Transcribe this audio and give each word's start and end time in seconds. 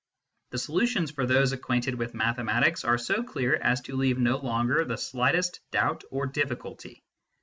The 0.49 0.57
solutions, 0.57 1.11
for 1.11 1.27
those 1.27 1.53
ac 1.53 1.61
quainted 1.61 1.93
with 1.93 2.15
mathematics, 2.15 2.83
are 2.83 2.97
so 2.97 3.21
clear 3.21 3.53
as 3.57 3.81
to 3.81 3.95
leave 3.95 4.17
no 4.17 4.39
longer 4.39 4.83
the 4.83 4.97
slightest 4.97 5.59
doubt 5.69 6.05
or 6.09 6.25
difficulty. 6.25 7.03